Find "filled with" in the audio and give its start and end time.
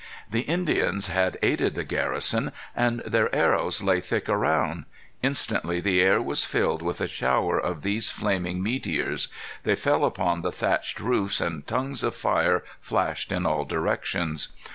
6.43-7.01